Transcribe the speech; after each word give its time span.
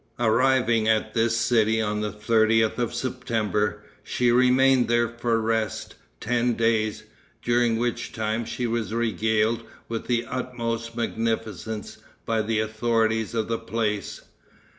Arriving 0.17 0.87
at 0.87 1.13
this 1.13 1.37
city 1.37 1.79
on 1.79 2.01
the 2.01 2.11
30th 2.11 2.79
of 2.79 2.91
September, 2.91 3.83
she 4.03 4.31
remained 4.31 4.87
there 4.87 5.07
for 5.07 5.39
rest, 5.39 5.93
ten 6.19 6.55
days, 6.55 7.03
during 7.43 7.77
which 7.77 8.11
time 8.11 8.43
she 8.43 8.65
was 8.65 8.95
regaled 8.95 9.61
with 9.87 10.07
the 10.07 10.25
utmost 10.25 10.95
magnificence 10.97 11.99
by 12.25 12.41
the 12.41 12.59
authorities 12.59 13.35
of 13.35 13.47
the 13.47 13.59
place. 13.59 14.21